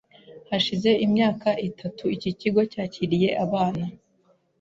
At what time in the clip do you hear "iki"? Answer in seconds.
2.15-2.31